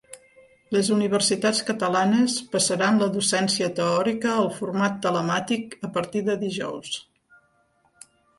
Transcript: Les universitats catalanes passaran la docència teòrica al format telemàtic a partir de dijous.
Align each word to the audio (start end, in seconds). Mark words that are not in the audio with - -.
Les 0.75 0.87
universitats 0.93 1.59
catalanes 1.67 2.37
passaran 2.55 2.97
la 3.03 3.09
docència 3.17 3.67
teòrica 3.81 4.33
al 4.37 4.49
format 4.63 4.97
telemàtic 5.05 5.77
a 5.91 5.93
partir 5.99 6.25
de 6.33 6.39
dijous. 6.47 6.99